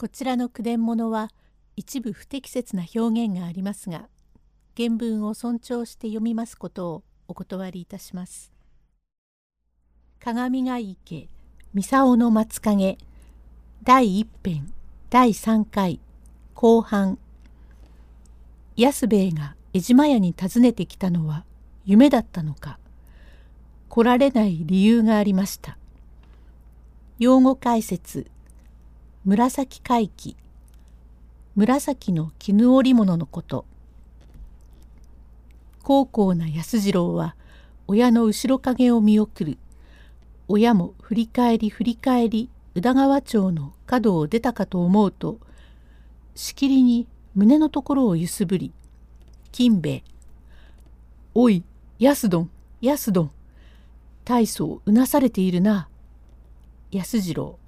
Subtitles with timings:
[0.00, 1.28] こちらの句伝物は
[1.74, 4.08] 一部不適切な表現がありますが
[4.76, 8.52] 原文を尊重して読みますことをお断りいたします。
[10.20, 11.26] 鏡ヶ池
[11.74, 12.96] 三竿の松影
[13.82, 14.72] 第一編
[15.10, 15.98] 第三回
[16.54, 17.18] 後半
[18.76, 21.44] 安兵衛が江島屋に訪ねてきたのは
[21.84, 22.78] 夢だったのか
[23.88, 25.76] 来られない理由がありました。
[27.18, 28.30] 用語解説
[29.28, 30.38] 紫回帰。
[31.54, 33.66] 紫の絹織物のこと。
[35.82, 37.36] 高校な安次郎は
[37.86, 39.58] 親の後ろ影を見送る。
[40.48, 45.38] 親も振り返り振り返り宇田川町の角を出たかと思うと
[46.34, 48.72] しきりに胸のところを揺すぶり
[49.52, 50.04] 金兵衛。
[51.34, 51.62] おい
[51.98, 52.50] 安どん
[52.80, 53.30] 安どん。
[54.24, 55.90] 大層うなされているな
[56.90, 57.58] 安次郎。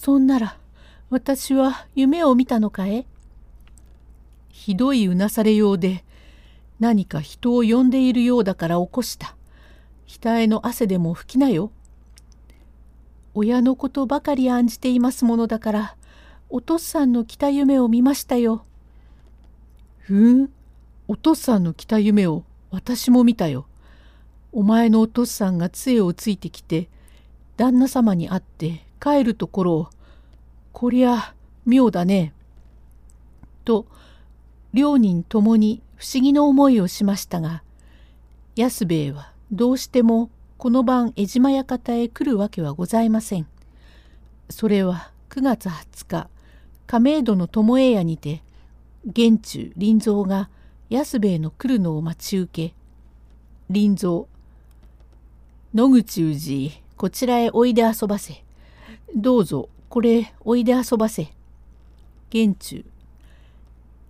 [0.00, 0.56] そんなら
[1.10, 3.04] 私は夢を見たのかえ
[4.48, 6.04] ひどいうなされようで
[6.78, 9.34] 何か人を呼んでいるようだから起こした。
[10.06, 11.72] 額の汗でも拭きなよ。
[13.34, 15.96] 親のことばかり案じていますものだから
[16.48, 18.64] お父さんの来た夢を見ましたよ。
[19.98, 20.48] ふん
[21.08, 23.66] お父さんの来た夢を私も見たよ。
[24.52, 26.88] お前のお父さんが杖をついてきて
[27.56, 29.88] 旦那様に会って帰るところを
[30.72, 31.34] こりゃ
[31.66, 32.32] 妙だね。
[33.64, 33.86] と
[34.72, 37.62] 両人ともに不思議な思いをしましたが
[38.54, 43.46] 安兵衛はどうしてもこの晩江島館へ来るわけはございません。
[44.50, 46.28] それは9月20日
[46.86, 48.42] 亀戸の巴屋にて
[49.04, 50.48] 玄中林蔵が
[50.90, 52.74] 安兵衛の来るのを待ち受け
[53.72, 54.24] 林蔵
[55.74, 58.42] 野口氏こちらへおいで遊ばせ
[59.16, 61.32] どうぞこれおいで遊ばせ
[62.30, 62.84] 玄中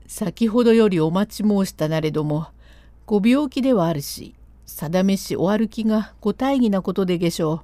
[0.07, 2.49] 先ほどよりお待ち申したなれども
[3.07, 4.35] ご病気ではあるし
[4.67, 7.63] 定めしお歩きがご大義なことでげしょ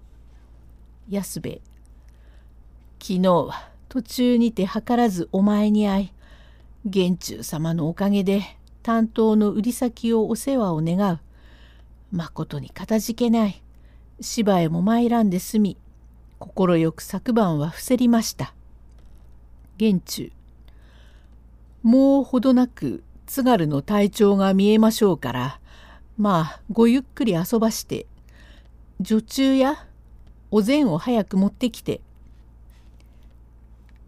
[1.10, 1.14] う。
[1.14, 1.60] 安兵衛
[2.98, 6.12] 昨日は途中にて図らずお前に会い
[6.86, 8.42] 玄中様のおかげで
[8.82, 11.20] 担当の売り先をお世話を願う。
[12.10, 13.62] まことにかたじけない。
[14.20, 15.76] 芝居も参らんで済み
[16.54, 18.54] 快く昨晩は伏せりました。
[19.76, 20.30] 玄中。
[21.82, 25.60] もうほどなく津軽の体調が見えましょうから
[26.16, 28.06] まあごゆっくり遊ばして
[29.00, 29.86] 女中や
[30.50, 32.00] お膳を早く持ってきて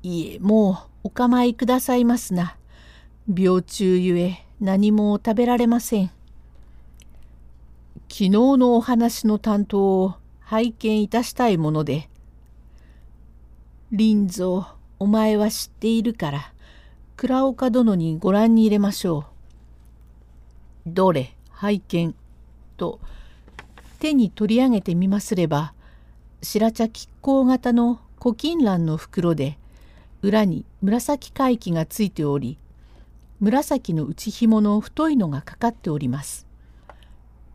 [0.03, 2.57] いえもうお構いくださいますな。
[3.33, 6.11] 病中ゆえ何も食べられません。
[8.09, 12.09] 昨日のお話の担当を拝見いたしたいもので
[13.93, 16.53] 林蔵お前は知っているから
[17.17, 19.27] 倉岡殿にご覧に入れましょ
[20.87, 20.91] う。
[20.91, 22.15] どれ拝見
[22.77, 22.99] と
[24.01, 25.73] 手に取り上げてみますれば
[26.43, 29.57] 白茶亀甲型の古金蘭の袋で
[30.21, 32.59] 裏に紫回帰がついており
[33.39, 36.45] 紫の内紐の太いのがかかっております。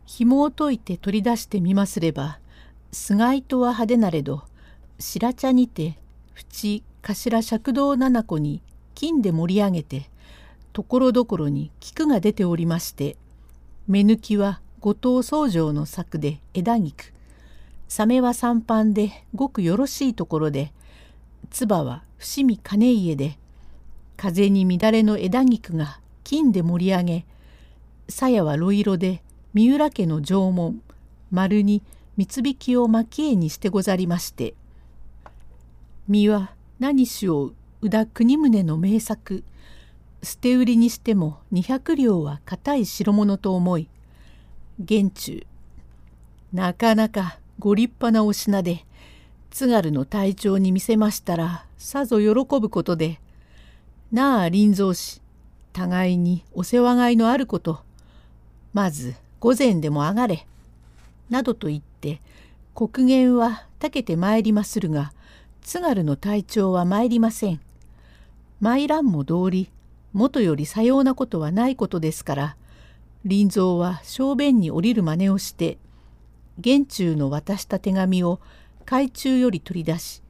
[0.06, 2.38] 紐を解いて取り出してみますれば
[2.90, 4.44] 菅糸は派手なれど
[4.98, 5.98] 白茶にて
[6.50, 8.62] 縁頭尺道七子に
[8.94, 10.10] 金で盛り上げて
[10.72, 13.16] ところどころに菊が出ておりまして
[13.86, 17.12] 目抜きは後藤宗城の作で枝菊。
[17.92, 20.72] サメは三般でごくよろしいところで
[21.50, 23.36] 唾は伏見金家で
[24.16, 27.26] 風に乱れの枝菊が金で盛り上げ
[28.08, 29.22] 鞘は呂色で
[29.52, 30.80] 三浦家の縄文
[31.30, 31.82] 丸に
[32.16, 32.26] 三
[32.58, 34.54] 引を蒔絵にしてござりまして
[36.12, 39.44] 身は何しよう宇田国宗の名作。
[40.22, 43.88] 捨て売りにしても200両は固い代物と思い
[44.78, 45.44] 玄中
[46.52, 48.84] なかなかご立派なお品で
[49.50, 53.18] 津軽の隊長に見せましたらさぞ喜ぶことで
[54.12, 55.20] なあ林蔵氏
[55.72, 57.80] 互いにお世話がいのあること
[58.72, 60.46] まず午前でも上がれ」
[61.30, 62.20] などと言って
[62.76, 65.12] 国言はたけてまいりまするが
[65.62, 67.60] 津軽の隊長は参りません。
[68.60, 69.70] 参らんも道理
[70.12, 72.56] もとよりさようなことはないことですから
[73.28, 75.78] 林蔵は小便に降りる真似をして
[76.58, 78.40] 玄中の渡した手紙を
[78.84, 80.22] 海中より取り出し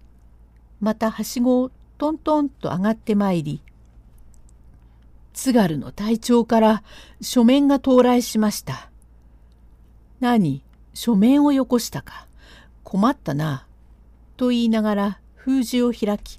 [0.80, 3.60] またはしごをトントンと上がってまいり
[5.34, 6.82] 津軽の隊長から
[7.20, 8.90] 書面が到来しました。
[10.20, 10.62] 何
[10.92, 12.26] 書面をよこしたか
[12.84, 13.66] 困ったな。
[14.36, 16.38] と言いながら封じを開き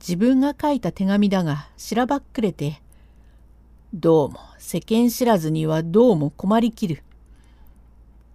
[0.00, 2.80] 自分が書いた手紙だがしらばっくれて
[3.92, 7.02] 「どうも世間知らずにはどうも困りきる。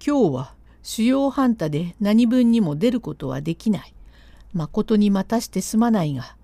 [0.06, 0.54] 今日は
[0.84, 3.96] 主要反太で何分にも出ることはできない。
[4.54, 6.36] まことに待たしてすまないが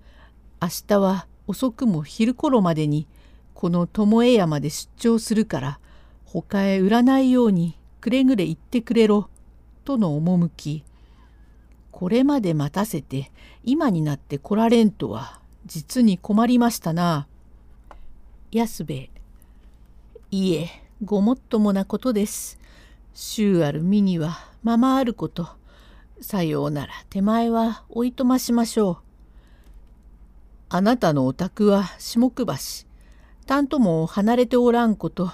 [0.60, 3.06] 明日は遅くも昼頃までに
[3.54, 5.78] この巴山で出張するから
[6.24, 9.28] 他へ売らないようにくれぐれ言ってくれろ」
[9.86, 10.82] との趣
[11.96, 13.32] これまで待たせて
[13.64, 17.26] 今になって来られんとは実に困りましたな。
[18.50, 19.10] 安兵衛
[20.30, 20.68] いえ
[21.02, 22.58] ごもっともなことです。
[23.14, 25.48] 週ある身にはままあること。
[26.20, 28.96] さようなら手前はおいとましましょう。
[30.68, 32.86] あなたのお宅は下久橋。
[33.46, 35.30] たんとも離れておらんこと。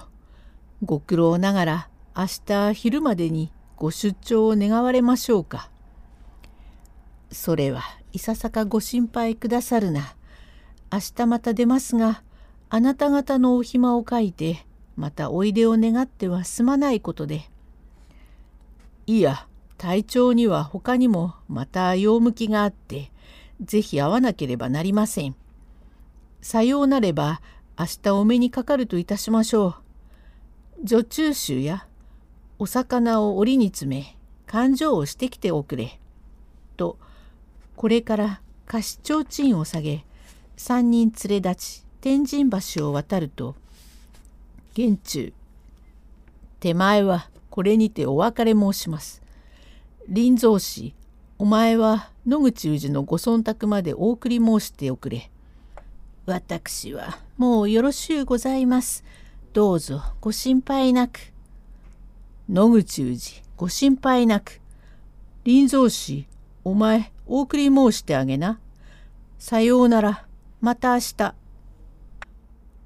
[0.84, 5.72] ご苦労ながら明日昼までにご出張を願われましょうか。
[7.32, 7.82] それは
[8.12, 10.14] いささかご心配くださるな。
[10.92, 12.22] 明日また出ますが、
[12.68, 17.50] あなた方のお暇を書いて、またおいでを願ってはすまないことで。
[19.06, 19.46] いや、
[19.78, 23.10] 体調には他にもまた用向きがあって、
[23.62, 25.34] ぜひ会わなければなりません。
[26.42, 27.40] さようなれば、
[27.78, 29.74] 明日お目にかかるといたしましょう。
[30.84, 31.86] 女中衆や
[32.58, 35.98] お魚を檻に詰め、勘定をしてきておくれ。
[36.76, 36.98] と、
[37.76, 40.04] これから菓子提灯を下げ
[40.56, 43.54] 三人連れ立ち天神橋を渡ると
[44.74, 45.32] 玄中
[46.60, 49.20] 手前はこれにてお別れ申します。
[50.06, 50.94] 林蔵氏
[51.38, 55.30] お前は野口氏のご忖度までお送り申しておくれ。
[56.24, 59.04] 私はもうよろしゅうございます。
[59.52, 61.18] どうぞご心配なく。
[62.48, 64.60] 野口氏ご心配なく。
[65.44, 66.26] 林蔵氏
[66.64, 68.60] お前お送り申してあげな。
[69.38, 70.26] さようなら、
[70.60, 71.34] また明日。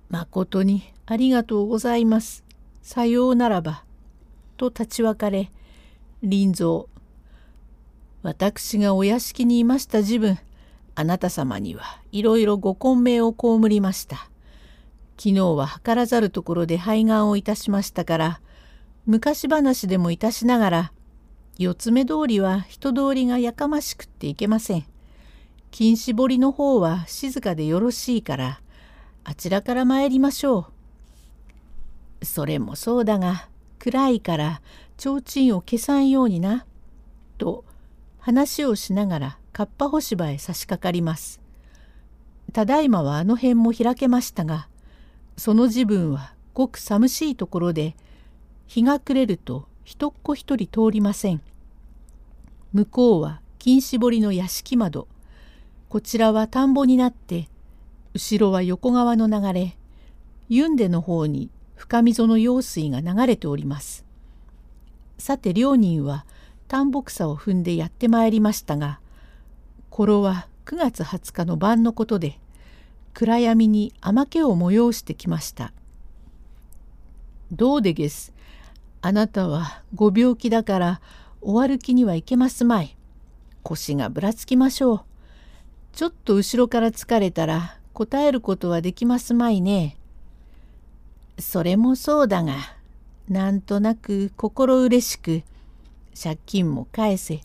[0.08, 2.44] まことにありがとうございます。
[2.80, 3.84] さようならば。
[4.56, 5.50] と立ち別れ、
[6.22, 6.84] 臨蔵。
[8.22, 10.38] 私がお屋敷にいました時分、
[10.94, 14.16] あなた様にはいろいろご混迷を被りました。
[15.18, 18.40] 昨日は図らざるところで肺がんをいたしましたから、
[19.04, 20.92] 昔話でもいたしながら、
[21.58, 24.84] 四つ目通りは人通りがやかましくっていけません。
[25.70, 28.60] 金絞りの方は静かでよろしいから
[29.24, 30.70] あちらから参りましょ
[32.20, 32.24] う。
[32.24, 33.48] それもそうだが
[33.78, 34.60] 暗いから
[34.98, 36.66] 提灯を消さんようにな。
[37.38, 37.64] と
[38.18, 41.40] 話をしながらかっぱ干し場へ差し掛かります。
[42.52, 44.68] ただいまはあの辺も開けましたが
[45.36, 47.96] その自分はごく寒しいところで
[48.66, 51.40] 日が暮れると一っ子一人通りません。
[52.72, 55.06] 向こうは金絞りの屋敷窓
[55.88, 57.48] こちらは田んぼになって
[58.12, 59.76] 後ろは横川の流れ
[60.48, 64.04] ユンデの方に深溝の用水が流れております。
[65.18, 66.26] さて両人は
[66.66, 68.98] 田んぼ草を踏んでやってまいりましたが
[69.88, 72.40] 頃は9月20日の晩のことで
[73.14, 75.72] 暗闇に甘気を催してきました。
[77.52, 78.34] どうでげす？
[79.02, 81.00] あなたはご病気だから
[81.40, 82.96] お歩きにはいけますまい。
[83.62, 85.00] 腰がぶらつきましょう。
[85.92, 89.96] ちょっと後ろから疲れたら答えることはできますまいね。
[91.38, 92.56] それもそうだが、
[93.28, 95.42] なんとなく心嬉しく、
[96.20, 97.42] 借金も返せ、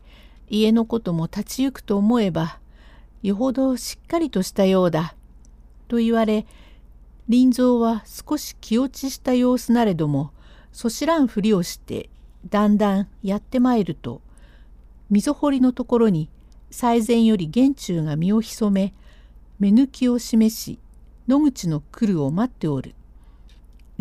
[0.50, 2.60] 家のことも立ち行くと思えば、
[3.24, 5.16] よほどしっかりとしたようだ。
[5.88, 6.46] と言われ、
[7.30, 10.32] 林蔵は少し気落ちした様子なれども、
[10.72, 12.10] そしらんふりをして
[12.50, 14.22] だんだんやってまいると
[15.10, 16.30] 溝掘りのところに
[16.70, 18.94] 最前より玄中が身を潜め
[19.60, 20.80] 目抜きを示し
[21.28, 22.96] 野口の来るを待っておる。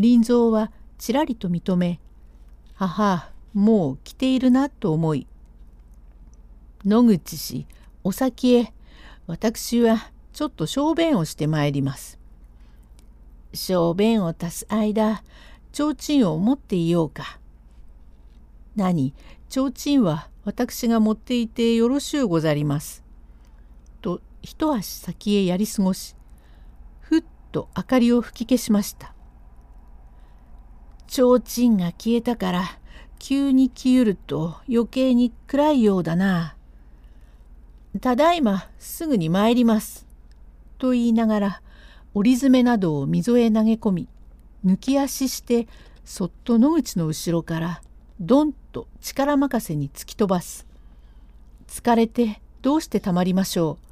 [0.00, 2.00] 林蔵はちらりと認め
[2.74, 5.26] 「母もう来ているな」と思い
[6.86, 7.66] 「野口氏
[8.02, 8.72] お先へ
[9.26, 12.18] 私はちょっと小便をしてまいります」。
[13.52, 15.22] 小便を足す間
[15.72, 17.38] 提灯を持っていようか。
[18.76, 19.14] 何、
[19.48, 23.04] 提灯は私が持っていてよろしゅうござります。
[24.00, 26.14] と一足先へやり過ごし、
[27.00, 29.14] ふっと明かりを吹き消しました。
[31.06, 32.64] 提灯が消えたから
[33.18, 36.56] 急に消ゆると余計に暗いようだな。
[38.00, 40.06] ただいますぐに参ります。
[40.78, 41.62] と言いながら
[42.14, 44.08] 折り詰めなどを溝へ投げ込み
[44.64, 45.66] 抜き足して
[46.04, 47.82] そっと野口の後ろから
[48.20, 50.66] ドンと力任せに突き飛ばす。
[51.68, 53.90] 疲れてどうしてたまりましょう。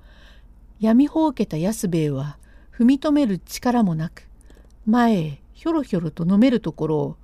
[0.81, 2.39] 闇ほうけた安兵衛は
[2.73, 4.29] 踏み止める力もなく
[4.87, 7.17] 前へひょろひょろと飲めるところを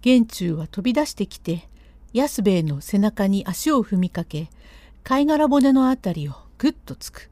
[0.00, 1.68] 玄中は飛び出してきて
[2.14, 4.48] 安兵衛の背中に足を踏みかけ
[5.04, 7.30] 貝殻骨のあたりをぐっとつく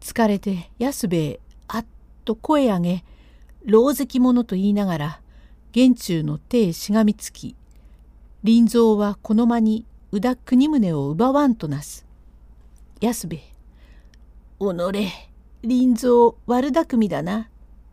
[0.00, 1.86] 疲れて安兵衛あっ
[2.24, 3.04] と声上げ
[3.64, 5.20] 老石者と言いながら
[5.70, 7.54] 玄中の手へしがみつき
[8.44, 12.04] 林蔵はこの間に宇田国宗を奪わんとなす。
[13.00, 13.40] 安兵衛
[14.58, 15.12] 己
[15.62, 17.48] 林蔵悪巧みだな」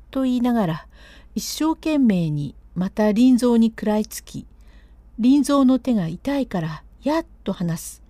[0.10, 0.88] と言いながら
[1.36, 4.48] 一生懸命にまた林蔵に食らいつき
[5.22, 8.02] 林蔵の手が痛いからやっと離す。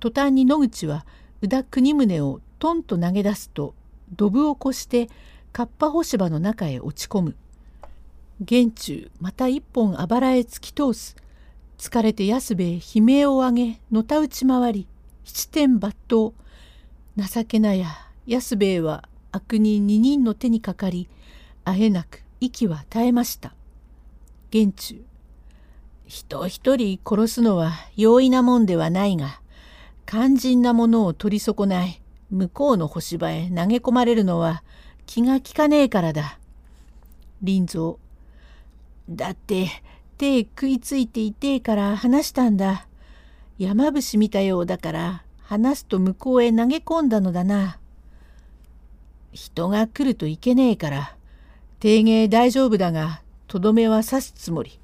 [0.00, 1.04] 途端に野口は
[1.42, 3.74] 宇田国宗をトンと投げ出すと
[4.16, 5.10] ドブを越して
[5.58, 7.36] カッパ干し場の中へ落ち込む。
[8.40, 11.16] 玄中また一本あばらへ突き通す。
[11.78, 14.86] 疲れて安兵衛悲鳴を上げのたうち回り
[15.24, 16.30] 七点抜刀
[17.16, 17.88] 情けなや
[18.24, 21.08] 安兵衛は悪人二人の手にかかり
[21.64, 23.52] あえなく息は絶えました。
[24.52, 25.02] 玄中
[26.06, 29.40] 人一人殺すのは容易なもんではないが
[30.06, 32.00] 肝心なものを取り損ない
[32.30, 34.62] 向こうの干し場へ投げ込まれるのは
[35.08, 36.38] 気が利かねえからだ。
[37.42, 37.94] 林蔵
[39.08, 39.68] だって
[40.18, 42.86] 手食いついていてえから話したんだ。
[43.58, 47.78] 山伏見たようだから話すと向こうへ投げ込んだのだな。
[49.32, 51.16] 人が来るといけねえから
[51.80, 54.78] 定芸大丈夫だがとどめは刺すつもり。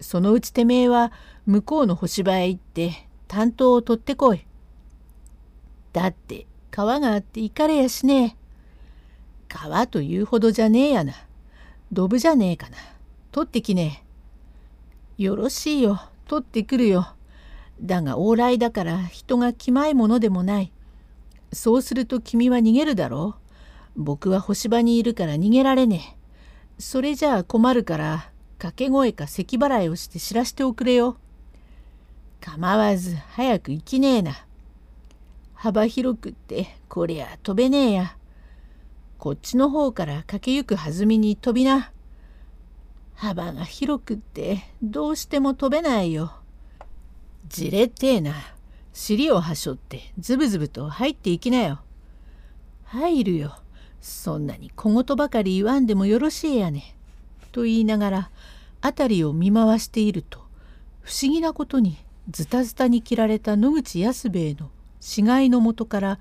[0.00, 1.12] そのうちてめえは
[1.44, 4.46] 向こうの干し場へ行って担当を取ってこい。
[5.92, 8.43] だって川があって行かれやしねえ。
[9.54, 11.14] 川というほどじゃねえやな。
[11.92, 12.76] ドブじゃねえかな。
[13.30, 14.02] 取ってきね
[15.18, 15.22] え。
[15.22, 16.00] よろしいよ。
[16.26, 17.14] 取ってくるよ。
[17.80, 20.72] だが往来だから人が気まいものでもない。
[21.52, 23.36] そうすると君は逃げるだろ
[23.96, 24.02] う。
[24.02, 26.82] 僕は干し場にいるから逃げられねえ。
[26.82, 31.16] それじゃあ困るから掛け声か咳払いをして知らしておくれよ。
[32.40, 34.32] 構わず早く行きねえな。
[35.54, 38.16] 幅広くってこりゃ飛べねえや。
[39.24, 41.92] こっちの方から駆けゆく弾みに飛びな。
[43.14, 46.30] 幅が広くってどうしても飛べないよ。
[47.48, 48.34] じれってえな。
[48.92, 51.80] 尻をはしょってズブズブと入っていきなよ。
[52.84, 53.56] 入るよ。
[54.02, 56.94] そんなに小言ばかり言わんでもよろしいやね。
[57.50, 58.30] と言いながら
[58.82, 60.40] 辺りを見回していると
[61.00, 61.96] 不思議なことに
[62.28, 66.18] ズタズタに切られた野口安兵衛の死骸のもとから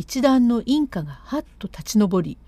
[0.00, 2.38] 一段のインカがはっと立ち上り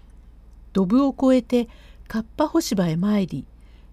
[0.72, 1.68] ドブを越えて
[2.08, 3.44] カッパ干し場へ参り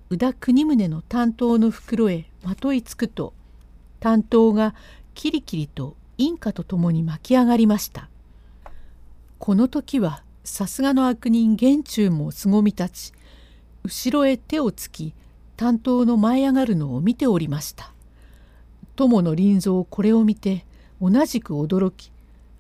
[0.10, 3.34] 宇田国宗の担当の袋へまといつくと
[4.00, 4.76] 担当が
[5.14, 8.08] キリキリとインカと共に巻き上がりました。
[9.40, 13.14] この時はさすがの悪人玄中も凄み立ち
[13.84, 15.14] 後ろへ手をつき
[15.58, 17.92] 担当の舞い上がるのを見ておりました。
[18.96, 20.66] 友の林蔵これを見て
[21.02, 22.10] 同じく驚き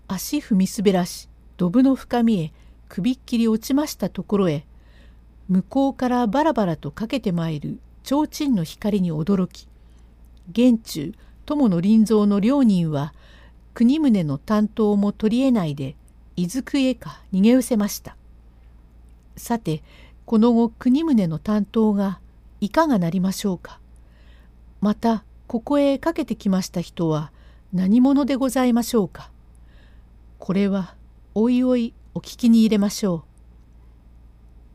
[0.10, 2.52] 足踏み滑らしドブの深みへ
[2.90, 4.66] 首っきり落ちましたところへ
[5.48, 9.68] 向こうからバラバラとかけてまいる提灯の光に驚き
[10.52, 11.14] 玄中
[11.46, 13.14] 友の林蔵の両人は
[13.76, 15.96] 国宗の担当も取り得ないで
[16.36, 18.16] 伊豆区へか逃げ失せました。
[19.36, 19.84] さて
[20.26, 22.20] この後国宗の担当が
[22.62, 23.80] いかがなりましょうか。
[24.82, 27.32] またここへかけてきました人は
[27.74, 29.32] 何者でございましょうか。
[30.40, 30.96] これは
[31.36, 33.24] おいおいお聞きに入れましょう。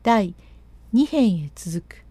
[0.03, 0.35] 第
[0.93, 2.04] 2編へ続く。